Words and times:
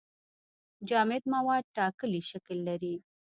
جامد 0.87 1.21
مواد 1.33 1.63
ټاکلی 1.77 2.21
شکل 2.29 2.57
لري. 2.67 2.95